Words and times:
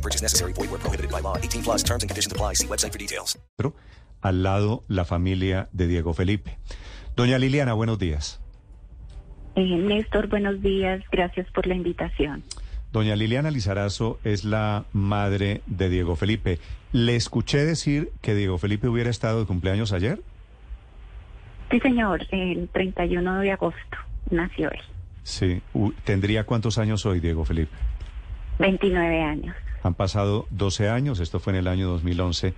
No 0.00 0.02
purchase 0.02 0.22
necessary. 0.22 0.54
Void 0.54 0.70
where 0.70 0.80
prohibited 0.80 1.10
by 1.10 1.20
law. 1.20 1.36
18 1.36 1.62
plus 1.62 1.82
terms 1.82 2.02
and 2.02 2.08
conditions 2.08 2.32
apply. 2.32 2.54
See 2.54 2.66
website 2.66 2.92
for 2.92 2.98
details. 2.98 3.38
Al 4.22 4.42
lado, 4.42 4.82
la 4.88 5.04
familia 5.04 5.68
de 5.72 5.86
Diego 5.86 6.14
Felipe. 6.14 6.58
Doña 7.16 7.38
Liliana, 7.38 7.74
buenos 7.74 7.98
días. 7.98 8.40
Eh, 9.56 9.62
Néstor, 9.62 10.28
buenos 10.28 10.62
días. 10.62 11.02
Gracias 11.12 11.46
por 11.52 11.66
la 11.66 11.74
invitación. 11.74 12.42
Doña 12.92 13.14
Liliana 13.14 13.50
Lizarazo 13.50 14.18
es 14.24 14.44
la 14.44 14.84
madre 14.92 15.60
de 15.66 15.90
Diego 15.90 16.16
Felipe. 16.16 16.58
¿Le 16.92 17.16
escuché 17.16 17.58
decir 17.58 18.10
que 18.22 18.34
Diego 18.34 18.56
Felipe 18.56 18.88
hubiera 18.88 19.10
estado 19.10 19.40
de 19.40 19.46
cumpleaños 19.46 19.92
ayer? 19.92 20.22
Sí, 21.70 21.78
señor. 21.80 22.26
El 22.30 22.68
31 22.68 23.40
de 23.40 23.52
agosto 23.52 23.98
nació 24.30 24.70
él. 24.70 24.80
Sí. 25.24 25.60
¿Tendría 26.04 26.44
cuántos 26.44 26.78
años 26.78 27.04
hoy, 27.04 27.20
Diego 27.20 27.44
Felipe? 27.44 27.76
29 28.58 29.22
años. 29.22 29.56
Han 29.82 29.94
pasado 29.94 30.46
12 30.50 30.88
años, 30.88 31.20
esto 31.20 31.40
fue 31.40 31.52
en 31.52 31.60
el 31.60 31.68
año 31.68 31.88
2011. 31.88 32.54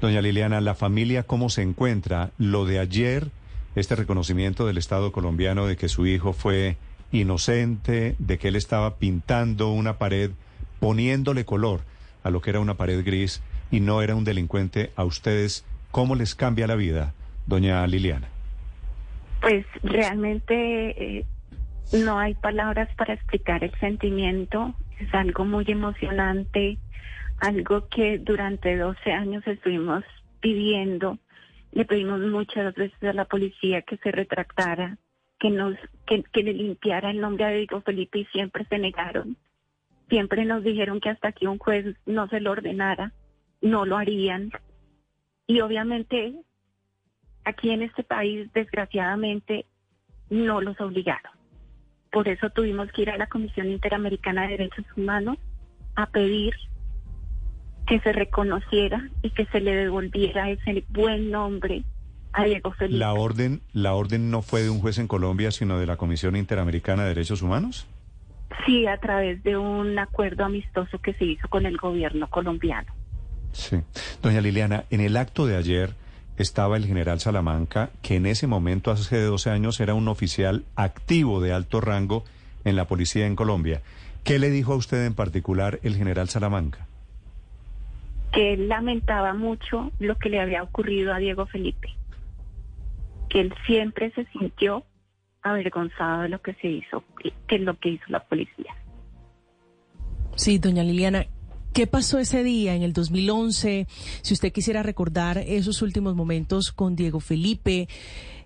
Doña 0.00 0.20
Liliana, 0.20 0.60
¿la 0.60 0.74
familia 0.74 1.22
cómo 1.22 1.48
se 1.50 1.62
encuentra? 1.62 2.30
Lo 2.38 2.64
de 2.64 2.78
ayer, 2.78 3.28
este 3.74 3.96
reconocimiento 3.96 4.66
del 4.66 4.78
Estado 4.78 5.12
colombiano 5.12 5.66
de 5.66 5.76
que 5.76 5.88
su 5.88 6.06
hijo 6.06 6.32
fue 6.32 6.76
inocente, 7.12 8.14
de 8.18 8.38
que 8.38 8.48
él 8.48 8.56
estaba 8.56 8.96
pintando 8.96 9.70
una 9.70 9.98
pared, 9.98 10.30
poniéndole 10.78 11.44
color 11.44 11.80
a 12.22 12.30
lo 12.30 12.40
que 12.40 12.50
era 12.50 12.60
una 12.60 12.74
pared 12.74 13.04
gris 13.04 13.42
y 13.70 13.80
no 13.80 14.02
era 14.02 14.14
un 14.14 14.24
delincuente, 14.24 14.92
a 14.96 15.04
ustedes, 15.04 15.64
¿cómo 15.90 16.14
les 16.14 16.34
cambia 16.34 16.66
la 16.66 16.74
vida, 16.74 17.14
doña 17.46 17.86
Liliana? 17.86 18.28
Pues 19.40 19.64
realmente 19.82 21.18
eh, 21.18 21.26
no 21.92 22.18
hay 22.18 22.34
palabras 22.34 22.88
para 22.96 23.14
explicar 23.14 23.64
el 23.64 23.72
sentimiento. 23.78 24.74
Es 25.00 25.14
algo 25.14 25.46
muy 25.46 25.64
emocionante, 25.66 26.78
algo 27.38 27.88
que 27.88 28.18
durante 28.18 28.76
12 28.76 29.12
años 29.12 29.46
estuvimos 29.46 30.04
pidiendo. 30.40 31.18
Le 31.72 31.86
pedimos 31.86 32.20
muchas 32.20 32.74
veces 32.74 33.02
a 33.02 33.14
la 33.14 33.24
policía 33.24 33.80
que 33.80 33.96
se 33.96 34.12
retractara, 34.12 34.98
que 35.38 35.48
nos 35.50 35.74
que, 36.04 36.42
le 36.42 36.52
limpiara 36.52 37.10
el 37.10 37.20
nombre 37.20 37.44
a 37.44 37.48
Diego 37.48 37.80
Felipe 37.80 38.18
y 38.18 38.24
siempre 38.26 38.66
se 38.66 38.78
negaron. 38.78 39.38
Siempre 40.10 40.44
nos 40.44 40.62
dijeron 40.62 41.00
que 41.00 41.08
hasta 41.08 41.32
que 41.32 41.48
un 41.48 41.56
juez 41.56 41.96
no 42.04 42.28
se 42.28 42.40
lo 42.40 42.50
ordenara, 42.50 43.12
no 43.62 43.86
lo 43.86 43.96
harían. 43.96 44.50
Y 45.46 45.60
obviamente 45.60 46.34
aquí 47.44 47.70
en 47.70 47.82
este 47.82 48.02
país, 48.02 48.52
desgraciadamente, 48.52 49.64
no 50.28 50.60
los 50.60 50.78
obligaron. 50.78 51.39
Por 52.10 52.28
eso 52.28 52.50
tuvimos 52.50 52.90
que 52.92 53.02
ir 53.02 53.10
a 53.10 53.16
la 53.16 53.28
Comisión 53.28 53.70
Interamericana 53.70 54.42
de 54.42 54.48
Derechos 54.48 54.84
Humanos 54.96 55.38
a 55.94 56.06
pedir 56.06 56.54
que 57.86 58.00
se 58.00 58.12
reconociera 58.12 59.08
y 59.22 59.30
que 59.30 59.46
se 59.46 59.60
le 59.60 59.74
devolviera 59.74 60.50
ese 60.50 60.84
buen 60.88 61.30
nombre 61.30 61.84
a 62.32 62.44
Diego 62.44 62.72
Felipe. 62.72 62.98
¿La 62.98 63.12
orden, 63.14 63.62
¿La 63.72 63.94
orden 63.94 64.30
no 64.30 64.42
fue 64.42 64.62
de 64.62 64.70
un 64.70 64.80
juez 64.80 64.98
en 64.98 65.08
Colombia, 65.08 65.50
sino 65.50 65.78
de 65.78 65.86
la 65.86 65.96
Comisión 65.96 66.36
Interamericana 66.36 67.02
de 67.02 67.10
Derechos 67.10 67.42
Humanos? 67.42 67.86
Sí, 68.66 68.86
a 68.86 68.98
través 68.98 69.42
de 69.42 69.56
un 69.56 69.98
acuerdo 69.98 70.44
amistoso 70.44 70.98
que 70.98 71.14
se 71.14 71.24
hizo 71.24 71.48
con 71.48 71.66
el 71.66 71.76
gobierno 71.76 72.28
colombiano. 72.28 72.92
Sí. 73.52 73.80
Doña 74.22 74.40
Liliana, 74.40 74.84
en 74.90 75.00
el 75.00 75.16
acto 75.16 75.46
de 75.46 75.56
ayer 75.56 75.94
estaba 76.40 76.76
el 76.76 76.86
general 76.86 77.20
Salamanca, 77.20 77.90
que 78.02 78.16
en 78.16 78.26
ese 78.26 78.46
momento, 78.46 78.90
hace 78.90 79.20
12 79.20 79.50
años, 79.50 79.80
era 79.80 79.94
un 79.94 80.08
oficial 80.08 80.64
activo 80.76 81.40
de 81.40 81.52
alto 81.52 81.80
rango 81.80 82.24
en 82.64 82.76
la 82.76 82.86
policía 82.86 83.26
en 83.26 83.36
Colombia. 83.36 83.82
¿Qué 84.24 84.38
le 84.38 84.50
dijo 84.50 84.72
a 84.72 84.76
usted 84.76 85.06
en 85.06 85.14
particular 85.14 85.80
el 85.82 85.96
general 85.96 86.28
Salamanca? 86.28 86.86
que 88.32 88.54
él 88.54 88.68
lamentaba 88.68 89.34
mucho 89.34 89.90
lo 89.98 90.16
que 90.16 90.28
le 90.28 90.40
había 90.40 90.62
ocurrido 90.62 91.12
a 91.12 91.18
Diego 91.18 91.46
Felipe, 91.46 91.88
que 93.28 93.40
él 93.40 93.54
siempre 93.66 94.10
se 94.12 94.24
sintió 94.26 94.84
avergonzado 95.42 96.22
de 96.22 96.28
lo 96.28 96.40
que 96.40 96.54
se 96.54 96.68
hizo, 96.68 97.02
que 97.46 97.56
es 97.56 97.60
lo 97.60 97.78
que 97.78 97.90
hizo 97.90 98.04
la 98.08 98.20
policía. 98.20 98.74
Sí, 100.36 100.58
doña 100.58 100.82
Liliana, 100.82 101.26
¿qué 101.72 101.86
pasó 101.86 102.18
ese 102.18 102.42
día 102.42 102.74
en 102.74 102.82
el 102.82 102.92
2011? 102.92 103.86
Si 104.22 104.34
usted 104.34 104.52
quisiera 104.52 104.82
recordar 104.82 105.38
esos 105.38 105.82
últimos 105.82 106.14
momentos 106.14 106.72
con 106.72 106.96
Diego 106.96 107.20
Felipe, 107.20 107.88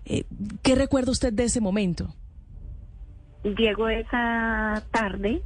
eh, 0.05 0.23
¿qué 0.61 0.75
recuerda 0.75 1.11
usted 1.11 1.33
de 1.33 1.45
ese 1.45 1.61
momento? 1.61 2.13
Diego 3.43 3.89
esa 3.89 4.83
tarde 4.91 5.41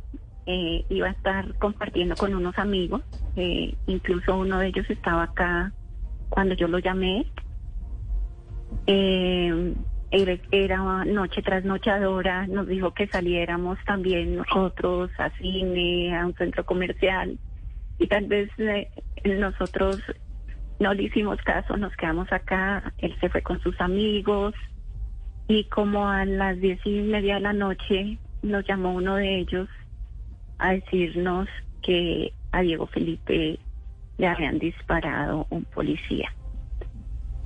eh, 0.46 0.86
iba 0.90 1.08
a 1.08 1.12
estar 1.12 1.54
compartiendo 1.60 2.16
con 2.16 2.34
unos 2.34 2.58
amigos, 2.58 3.02
eh, 3.36 3.76
incluso 3.88 4.38
uno 4.38 4.60
de 4.60 4.68
ellos 4.68 4.90
estaba 4.90 5.24
acá 5.24 5.74
cuando 6.30 6.56
yo 6.56 6.68
lo 6.68 6.80
llamé. 6.80 7.26
Eh, 8.88 9.74
era, 10.12 11.06
noche 11.06 11.44
trasnochadora, 11.44 12.48
nos 12.48 12.68
dijo 12.68 12.94
que 12.94 13.08
saliéramos 13.08 13.78
también 13.86 14.38
nosotros 14.38 15.12
a 15.20 15.30
cine, 15.38 16.18
a 16.18 16.26
un 16.26 16.34
centro 16.34 16.66
comercial, 16.66 17.38
y 18.00 18.08
tal 18.08 18.26
vez 18.28 18.50
eh, 18.58 18.90
nosotros 19.38 20.02
no 20.80 20.94
le 20.94 21.04
hicimos 21.04 21.38
caso, 21.44 21.76
nos 21.78 21.94
quedamos 21.98 22.32
acá, 22.32 22.94
él 23.00 23.14
se 23.20 23.30
fue 23.30 23.42
con 23.42 23.60
sus 23.62 23.80
amigos, 23.82 24.54
y 25.48 25.66
como 25.66 26.08
a 26.08 26.26
las 26.26 26.60
diez 26.62 26.80
y 26.86 27.02
media 27.02 27.36
de 27.36 27.42
la 27.42 27.54
noche 27.54 28.18
nos 28.44 28.66
llamó 28.68 28.94
uno 28.94 29.16
de 29.16 29.40
ellos 29.40 29.68
a 30.60 30.72
decirnos 30.72 31.48
que 31.82 32.34
a 32.52 32.62
Diego 32.62 32.88
Felipe 32.88 33.60
le 34.18 34.28
habían 34.28 34.60
disparado 34.60 35.48
un 35.50 35.64
policía. 35.66 36.30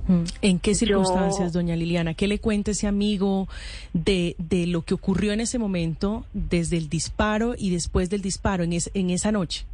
Mm, 0.06 0.24
¿En 0.42 0.58
qué 0.58 0.72
Yo- 0.72 0.78
circunstancias, 0.78 1.52
doña 1.52 1.76
Liliana? 1.76 2.12
¿Qué 2.14 2.26
le 2.28 2.38
cuenta 2.38 2.72
ese 2.72 2.86
amigo 2.86 3.48
de, 3.94 4.36
de 4.38 4.66
lo 4.66 4.82
que 4.82 4.92
ocurrió 4.94 5.32
en 5.32 5.40
ese 5.40 5.58
momento, 5.58 6.26
desde 6.34 6.76
el 6.76 6.88
disparo 6.90 7.54
y 7.56 7.70
después 7.70 8.10
del 8.10 8.20
disparo, 8.20 8.64
en, 8.64 8.74
es- 8.74 8.90
en 8.94 9.10
esa 9.10 9.32
noche? 9.32 9.64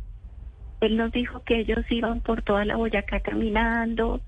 Él 0.81 0.97
nos 0.97 1.13
dijo 1.13 1.45
que 1.45 1.59
ellos 1.59 1.85
iban 1.91 2.21
por 2.21 2.43
toda 2.43 2.65
la 2.65 2.77
Boyacá 2.77 3.21
caminando 3.21 4.21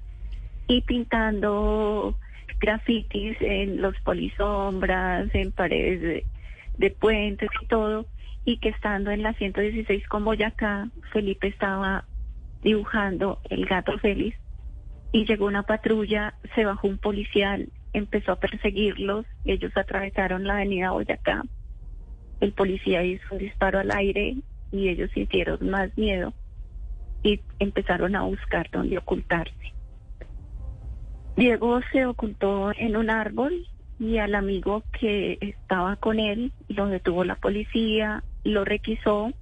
y 0.69 0.83
pintando 0.83 2.17
grafitis 2.61 3.37
en 3.41 3.81
los 3.81 3.99
polisombras, 4.01 5.35
en 5.35 5.51
paredes 5.51 6.25
de, 6.77 6.91
puentes 6.91 7.49
y 7.61 7.67
todo, 7.67 8.07
y 8.45 8.59
que 8.59 8.69
estando 8.69 9.11
en 9.11 9.23
la 9.23 9.33
116 9.35 10.07
con 10.09 10.25
Boyacá, 10.25 10.89
Felipe 11.13 11.49
estaba 11.49 12.05
dibujando 12.63 13.41
el 13.49 13.67
gato 13.67 13.99
feliz 13.99 14.35
y 15.11 15.25
llegó 15.25 15.47
una 15.47 15.65
patrulla, 15.65 16.35
se 16.55 16.65
bajó 16.65 16.87
un 16.87 16.99
policial, 16.99 17.69
empezó 17.93 18.33
a 18.33 18.41
perseguirlos, 18.41 19.27
ellos 19.45 19.77
atravesaron 19.77 20.45
la 20.45 20.55
avenida 20.55 20.91
Boyacá, 20.91 21.43
el 22.41 22.53
policía 22.53 23.03
hizo 23.05 23.25
un 23.31 23.39
disparo 23.39 23.79
al 23.79 23.91
aire 23.91 24.37
y 24.71 24.89
ellos 24.89 25.11
sintieron 25.13 25.69
más 25.69 25.97
miedo 25.97 26.33
y 27.23 27.41
empezaron 27.59 28.17
a 28.17 28.23
buscar 28.23 28.69
dónde 28.71 28.99
ocultarse. 28.99 29.73
Diego 31.37 31.81
se 31.93 32.05
ocultó 32.05 32.73
en 32.77 32.97
un 32.97 33.09
árbol 33.09 33.67
y 33.99 34.19
al 34.19 34.35
amigo 34.35 34.83
que 34.99 35.39
estaba 35.41 35.97
con 35.97 36.19
él 36.19 36.53
lo 36.69 36.87
detuvo 36.89 37.25
la 37.25 37.37
policía, 37.37 38.23
lo 38.45 38.65
requisó. 38.65 39.33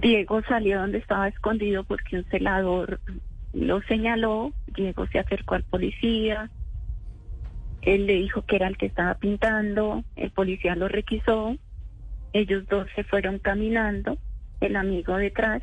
Diego 0.00 0.42
salió 0.42 0.80
donde 0.80 0.98
estaba 0.98 1.28
escondido 1.28 1.84
porque 1.84 2.16
un 2.16 2.24
celador 2.26 3.00
lo 3.52 3.82
señaló. 3.82 4.52
Diego 4.74 5.06
se 5.08 5.18
acercó 5.18 5.56
al 5.56 5.64
policía. 5.64 6.50
Él 7.82 8.06
le 8.06 8.14
dijo 8.14 8.42
que 8.42 8.56
era 8.56 8.68
el 8.68 8.76
que 8.76 8.86
estaba 8.86 9.14
pintando. 9.14 10.04
El 10.14 10.30
policía 10.30 10.76
lo 10.76 10.88
requisó. 10.88 11.56
Ellos 12.32 12.66
dos 12.68 12.86
se 12.94 13.04
fueron 13.04 13.38
caminando, 13.38 14.18
el 14.60 14.76
amigo 14.76 15.16
detrás. 15.16 15.62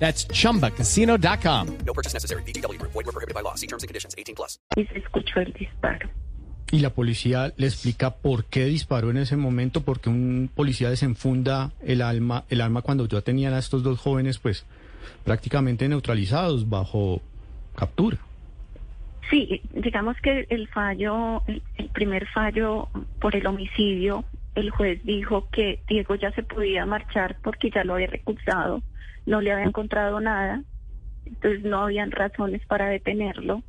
That's 0.00 0.26
chumbacasino.com. 0.26 1.66
No 1.86 1.92
purchase 1.92 2.14
necessary. 2.14 2.42
VGW 2.42 2.78
Group. 2.78 2.92
Void 2.92 3.06
were 3.06 3.12
prohibited 3.12 3.34
by 3.34 3.42
law. 3.42 3.54
See 3.54 3.68
terms 3.68 3.84
and 3.84 3.88
conditions. 3.88 4.14
18 4.18 4.34
plus. 4.34 4.58
y 4.76 4.84
se 4.86 4.98
escuchó 4.98 5.40
el 5.40 5.52
disparo. 5.52 6.08
Y 6.72 6.78
la 6.80 6.90
policía 6.90 7.52
le 7.56 7.66
explica 7.66 8.14
por 8.14 8.44
qué 8.44 8.64
disparó 8.66 9.10
en 9.10 9.16
ese 9.16 9.36
momento, 9.36 9.82
porque 9.82 10.08
un 10.08 10.48
policía 10.54 10.88
desenfunda 10.88 11.72
el 11.84 12.00
alma, 12.00 12.44
el 12.48 12.60
arma 12.60 12.82
cuando 12.82 13.08
ya 13.08 13.20
tenían 13.22 13.54
a 13.54 13.58
estos 13.58 13.82
dos 13.82 13.98
jóvenes, 13.98 14.38
pues 14.38 14.64
prácticamente 15.24 15.88
neutralizados 15.88 16.68
bajo 16.68 17.20
captura. 17.74 18.18
Sí, 19.30 19.62
digamos 19.72 20.16
que 20.22 20.46
el 20.48 20.68
fallo, 20.68 21.42
el 21.46 21.88
primer 21.92 22.28
fallo 22.28 22.88
por 23.20 23.34
el 23.34 23.46
homicidio, 23.46 24.24
el 24.54 24.70
juez 24.70 25.04
dijo 25.04 25.48
que 25.50 25.82
Diego 25.88 26.14
ya 26.14 26.32
se 26.32 26.42
podía 26.42 26.86
marchar 26.86 27.36
porque 27.42 27.70
ya 27.70 27.82
lo 27.84 27.94
había 27.94 28.08
recusado, 28.08 28.82
no 29.26 29.40
le 29.40 29.52
había 29.52 29.64
encontrado 29.64 30.20
nada, 30.20 30.62
entonces 31.24 31.62
no 31.62 31.82
habían 31.82 32.10
razones 32.10 32.64
para 32.66 32.88
detenerlo. 32.88 33.62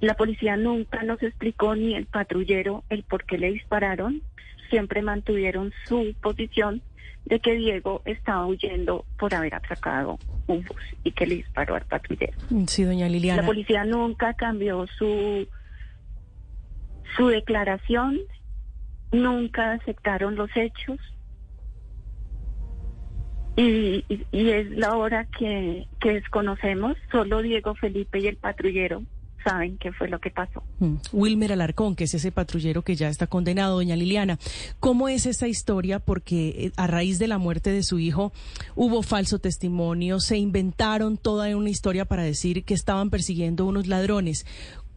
La 0.00 0.14
policía 0.14 0.56
nunca 0.56 1.02
nos 1.02 1.22
explicó 1.22 1.74
ni 1.74 1.94
el 1.94 2.06
patrullero 2.06 2.84
el 2.90 3.02
por 3.02 3.24
qué 3.24 3.38
le 3.38 3.52
dispararon, 3.52 4.22
siempre 4.68 5.02
mantuvieron 5.02 5.72
su 5.86 6.14
posición 6.20 6.82
de 7.24 7.40
que 7.40 7.54
Diego 7.54 8.02
estaba 8.04 8.46
huyendo 8.46 9.04
por 9.18 9.34
haber 9.34 9.54
atracado 9.54 10.18
un 10.46 10.62
bus 10.62 10.80
y 11.02 11.12
que 11.12 11.26
le 11.26 11.36
disparó 11.36 11.74
al 11.74 11.84
patrullero. 11.84 12.38
Sí, 12.66 12.84
doña 12.84 13.08
Liliana. 13.08 13.42
La 13.42 13.46
policía 13.46 13.84
nunca 13.84 14.34
cambió 14.34 14.86
su 14.98 15.46
su 17.16 17.28
declaración, 17.28 18.18
nunca 19.10 19.72
aceptaron 19.72 20.36
los 20.36 20.50
hechos 20.54 20.98
y, 23.56 24.04
y- 24.08 24.50
es 24.50 24.70
la 24.70 24.96
hora 24.96 25.26
que, 25.38 25.86
que 26.00 26.12
desconocemos. 26.12 26.96
Solo 27.10 27.42
Diego 27.42 27.74
Felipe 27.74 28.20
y 28.20 28.26
el 28.26 28.36
patrullero 28.36 29.02
saben 29.44 29.78
qué 29.78 29.92
fue 29.92 30.08
lo 30.08 30.18
que 30.18 30.30
pasó. 30.30 30.62
Mm. 30.80 30.96
Wilmer 31.12 31.52
Alarcón, 31.52 31.94
que 31.94 32.04
es 32.04 32.14
ese 32.14 32.32
patrullero 32.32 32.82
que 32.82 32.96
ya 32.96 33.08
está 33.08 33.28
condenado, 33.28 33.76
doña 33.76 33.94
Liliana. 33.94 34.38
¿Cómo 34.80 35.08
es 35.08 35.24
esta 35.24 35.46
historia? 35.46 36.00
Porque 36.00 36.48
eh, 36.48 36.72
a 36.76 36.88
raíz 36.88 37.20
de 37.20 37.28
la 37.28 37.38
muerte 37.38 37.70
de 37.70 37.84
su 37.84 38.00
hijo 38.00 38.32
hubo 38.74 39.02
falso 39.02 39.38
testimonio, 39.38 40.18
se 40.18 40.36
inventaron 40.36 41.16
toda 41.16 41.56
una 41.56 41.70
historia 41.70 42.04
para 42.06 42.24
decir 42.24 42.64
que 42.64 42.74
estaban 42.74 43.08
persiguiendo 43.08 43.66
unos 43.66 43.86
ladrones. 43.86 44.44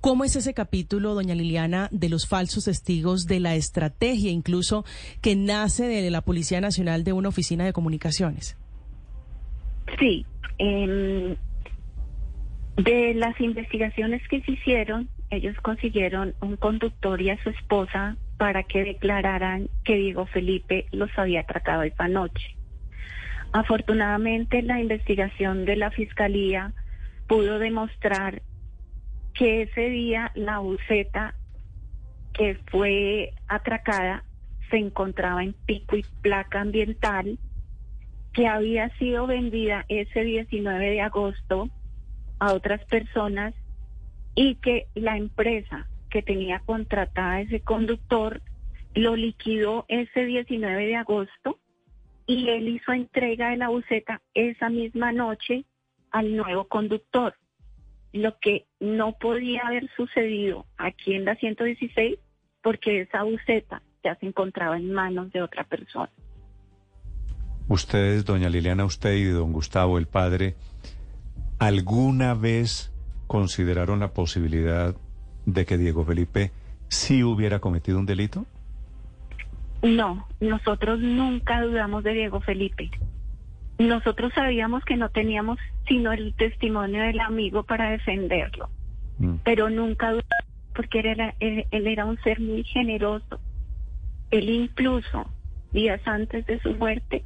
¿Cómo 0.02 0.24
es 0.24 0.38
ese 0.38 0.54
capítulo, 0.54 1.14
doña 1.14 1.36
Liliana, 1.36 1.90
de 1.92 2.08
los 2.08 2.26
falsos 2.26 2.66
testigos, 2.66 3.26
de 3.26 3.42
la 3.42 3.56
estrategia 3.56 4.32
incluso 4.32 4.86
que 5.22 5.36
nace 5.36 5.88
de 5.88 6.10
la 6.10 6.22
Policía 6.22 6.62
Nacional 6.62 7.04
de 7.04 7.12
una 7.12 7.28
oficina 7.28 7.66
de 7.66 7.74
comunicaciones? 7.74 8.58
Sí, 10.00 10.26
em, 10.58 11.36
de 12.78 13.14
las 13.14 13.40
investigaciones 13.42 14.26
que 14.30 14.42
se 14.42 14.54
hicieron, 14.54 15.10
ellos 15.32 15.58
consiguieron 15.62 16.34
un 16.40 16.56
conductor 16.56 17.22
y 17.22 17.32
a 17.32 17.44
su 17.44 17.50
esposa 17.50 18.16
para 18.38 18.64
que 18.64 18.86
declararan 18.86 19.70
que 19.84 19.96
Diego 19.96 20.28
Felipe 20.28 20.86
los 20.94 21.10
había 21.18 21.42
atracado 21.42 21.84
esa 21.84 22.08
noche. 22.08 22.56
Afortunadamente, 23.52 24.62
la 24.62 24.80
investigación 24.80 25.66
de 25.66 25.76
la 25.76 25.92
fiscalía 25.92 26.72
pudo 27.28 27.60
demostrar 27.60 28.42
que 29.40 29.62
ese 29.62 29.90
día 29.90 30.34
la 30.36 30.60
buceta 30.60 31.34
que 32.34 32.60
fue 32.70 33.32
atracada 33.48 34.26
se 34.70 34.76
encontraba 34.76 35.42
en 35.42 35.54
pico 35.54 35.96
y 35.96 36.04
placa 36.22 36.60
ambiental 36.60 37.40
que 38.34 38.48
había 38.48 38.90
sido 38.98 39.28
vendida 39.28 39.86
ese 39.88 40.26
19 40.26 40.90
de 40.90 41.00
agosto 41.00 41.70
a 42.40 42.52
otras 42.52 42.84
personas 42.84 43.54
y 44.36 44.56
que 44.56 44.88
la 44.94 45.16
empresa 45.16 45.88
que 46.10 46.22
tenía 46.22 46.60
contratada 46.60 47.36
a 47.36 47.42
ese 47.42 47.62
conductor 47.62 48.42
lo 48.94 49.16
liquidó 49.16 49.86
ese 49.88 50.26
19 50.26 50.86
de 50.86 50.96
agosto 50.98 51.60
y 52.28 52.50
él 52.50 52.68
hizo 52.68 52.92
entrega 52.92 53.52
de 53.52 53.58
la 53.58 53.70
buceta 53.70 54.22
esa 54.34 54.70
misma 54.70 55.14
noche 55.14 55.64
al 56.12 56.36
nuevo 56.36 56.66
conductor. 56.68 57.36
Lo 58.14 58.38
que 58.40 58.66
no 58.80 59.14
podía 59.14 59.62
haber 59.68 59.90
sucedido 59.96 60.66
aquí 60.78 61.14
en 61.14 61.26
la 61.26 61.36
116 61.36 62.18
porque 62.64 63.02
esa 63.02 63.24
buceta 63.24 63.82
ya 64.04 64.16
se 64.16 64.26
encontraba 64.26 64.78
en 64.78 64.92
manos 64.92 65.32
de 65.32 65.42
otra 65.42 65.64
persona. 65.64 66.12
Ustedes, 67.68 68.26
doña 68.26 68.50
Liliana, 68.50 68.86
usted 68.86 69.14
y 69.14 69.26
don 69.26 69.54
Gustavo, 69.54 70.00
el 70.00 70.08
padre, 70.08 70.56
¿alguna 71.60 72.34
vez 72.34 72.92
consideraron 73.28 74.00
la 74.00 74.12
posibilidad 74.12 74.96
de 75.46 75.66
que 75.66 75.78
Diego 75.78 76.04
Felipe 76.04 76.52
sí 76.88 77.24
hubiera 77.24 77.60
cometido 77.60 78.00
un 78.00 78.08
delito? 78.08 78.46
No, 79.84 80.28
nosotros 80.40 81.00
nunca 81.00 81.62
dudamos 81.62 82.04
de 82.04 82.14
Diego 82.14 82.42
Felipe. 82.42 82.90
Nosotros 83.80 84.34
sabíamos 84.36 84.84
que 84.84 84.98
no 84.98 85.10
teníamos 85.10 85.58
sino 85.88 86.12
el 86.12 86.34
testimonio 86.36 87.02
del 87.02 87.20
amigo 87.20 87.64
para 87.64 87.90
defenderlo, 87.92 88.70
Mm. 89.20 89.36
pero 89.44 89.70
nunca 89.70 90.12
dudamos 90.12 90.26
porque 90.76 91.00
él 91.00 91.08
era, 91.08 91.36
él, 91.40 91.66
él 91.72 91.88
era 91.88 92.06
un 92.06 92.18
ser 92.22 92.40
muy 92.40 92.64
generoso. 92.64 93.40
Él 94.32 94.50
incluso, 94.50 95.30
días 95.74 96.00
antes 96.06 96.46
de 96.46 96.60
su 96.60 96.74
muerte, 96.76 97.24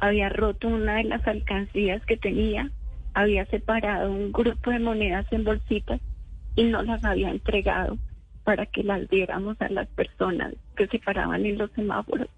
había 0.00 0.28
roto 0.28 0.68
una 0.68 0.96
de 0.96 1.04
las 1.04 1.26
alcancías 1.26 2.04
que 2.06 2.16
tenía, 2.16 2.70
había 3.12 3.44
separado 3.46 4.10
un 4.10 4.32
grupo 4.32 4.70
de 4.70 4.78
monedas 4.78 5.26
en 5.30 5.44
bolsitas 5.44 6.00
y 6.54 6.64
nos 6.64 6.86
las 6.86 7.04
había 7.04 7.30
entregado 7.30 7.98
para 8.44 8.64
que 8.64 8.82
las 8.82 9.08
diéramos 9.10 9.60
a 9.60 9.68
las 9.68 9.88
personas 9.88 10.54
que 10.76 10.86
se 10.86 10.98
paraban 10.98 11.44
en 11.44 11.58
los 11.58 11.70
semáforos 11.72 12.28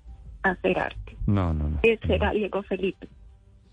a 0.43 0.50
hacer 0.50 0.78
arte. 0.78 1.16
No, 1.26 1.52
no, 1.52 1.69
no. 1.69 1.78
Ese 1.82 2.14
era 2.14 2.32
Diego 2.32 2.62
Felipe. 2.62 3.06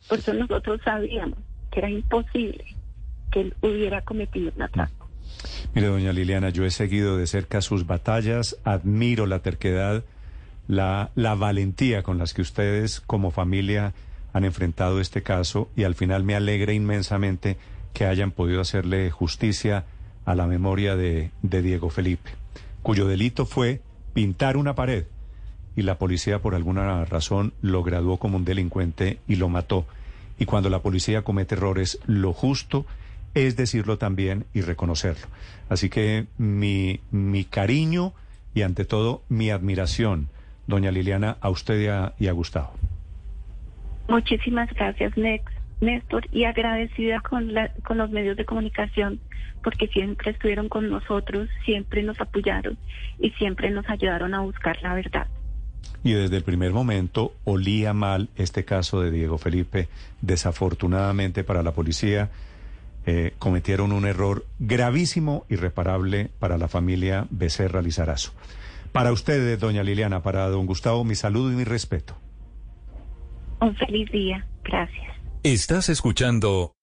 Por 0.08 0.20
eso 0.20 0.34
nosotros 0.34 0.82
sabíamos 0.84 1.40
que 1.72 1.80
era 1.80 1.90
imposible 1.90 2.66
que 3.32 3.42
él 3.42 3.54
hubiera 3.62 4.02
cometido 4.02 4.52
un 4.56 4.62
atraco. 4.62 5.10
Mire, 5.74 5.88
doña 5.88 6.14
Liliana, 6.14 6.50
yo 6.50 6.66
he 6.66 6.72
seguido 6.72 7.18
de 7.18 7.28
cerca 7.28 7.62
sus 7.62 7.86
batallas, 7.86 8.58
admiro 8.64 9.26
la 9.26 9.40
terquedad, 9.40 10.04
la, 10.68 11.12
la 11.16 11.36
valentía 11.36 12.04
con 12.04 12.18
las 12.18 12.34
que 12.34 12.42
ustedes 12.42 13.02
como 13.02 13.32
familia 13.32 13.94
han 14.34 14.46
enfrentado 14.46 15.00
este 15.00 15.24
caso 15.24 15.70
y 15.76 15.84
al 15.84 15.96
final 15.96 16.24
me 16.24 16.36
alegra 16.36 16.74
inmensamente 16.74 17.58
que 17.94 18.06
hayan 18.06 18.32
podido 18.32 18.62
hacerle 18.62 19.10
justicia 19.12 19.86
a 20.26 20.36
la 20.36 20.48
memoria 20.48 20.96
de, 20.96 21.32
de 21.42 21.62
Diego 21.62 21.90
Felipe, 21.90 22.32
cuyo 22.82 23.08
delito 23.08 23.46
fue 23.46 23.82
pintar 24.14 24.58
una 24.58 24.76
pared 24.76 25.06
y 25.76 25.82
la 25.82 25.98
policía 25.98 26.40
por 26.40 26.56
alguna 26.56 27.06
razón 27.06 27.54
lo 27.62 27.84
graduó 27.84 28.18
como 28.18 28.38
un 28.38 28.46
delincuente 28.46 29.20
y 29.28 29.36
lo 29.36 29.50
mató. 29.50 29.86
Y 30.40 30.46
cuando 30.46 30.70
la 30.70 30.80
policía 30.80 31.24
comete 31.24 31.56
errores, 31.56 32.00
lo 32.06 32.34
justo 32.34 32.86
es 33.34 33.58
decirlo 33.58 33.98
también 33.98 34.46
y 34.54 34.62
reconocerlo. 34.62 35.28
Así 35.70 35.90
que 35.90 36.26
mi, 36.38 37.02
mi 37.12 37.44
cariño 37.44 38.14
y 38.54 38.62
ante 38.62 38.86
todo 38.86 39.22
mi 39.30 39.50
admiración, 39.50 40.30
doña 40.68 40.92
Liliana, 40.92 41.38
a 41.42 41.50
usted 41.50 41.80
y 41.82 41.88
a, 41.88 42.14
y 42.18 42.28
a 42.28 42.32
Gustavo. 42.32 42.72
Muchísimas 44.08 44.70
gracias, 44.74 45.14
Néstor, 45.82 46.28
y 46.32 46.46
agradecida 46.46 47.20
con, 47.20 47.54
la, 47.54 47.74
con 47.84 47.98
los 47.98 48.10
medios 48.10 48.38
de 48.38 48.46
comunicación 48.46 49.20
porque 49.64 49.88
siempre 49.88 50.32
estuvieron 50.32 50.70
con 50.70 50.90
nosotros, 50.90 51.50
siempre 51.66 52.04
nos 52.04 52.22
apoyaron 52.22 52.78
y 53.20 53.32
siempre 53.32 53.72
nos 53.72 53.90
ayudaron 53.90 54.34
a 54.36 54.42
buscar 54.42 54.78
la 54.84 54.94
verdad. 54.94 55.28
Y 56.04 56.14
desde 56.14 56.38
el 56.38 56.44
primer 56.44 56.72
momento 56.72 57.34
olía 57.46 57.94
mal 57.94 58.30
este 58.36 58.64
caso 58.66 59.02
de 59.02 59.12
Diego 59.12 59.38
Felipe. 59.38 59.88
Desafortunadamente 60.22 61.44
para 61.44 61.64
la 61.64 61.72
policía 61.72 62.30
eh, 63.06 63.34
cometieron 63.40 63.92
un 63.92 64.06
error 64.06 64.46
gravísimo, 64.60 65.46
irreparable 65.50 66.30
para 66.40 66.58
la 66.58 66.68
familia 66.68 67.28
Becerra 67.30 67.82
Lizarazo. 67.82 68.34
Para 68.92 69.12
ustedes, 69.12 69.60
doña 69.60 69.84
Liliana, 69.84 70.24
para 70.24 70.48
don 70.48 70.66
Gustavo, 70.66 71.04
mi 71.04 71.16
saludo 71.16 71.52
y 71.52 71.56
mi 71.56 71.66
respeto. 71.66 72.16
Un 73.60 73.76
feliz 73.76 74.10
día. 74.12 74.46
Gracias. 74.64 75.16
Estás 75.44 75.90
escuchando 75.90 76.75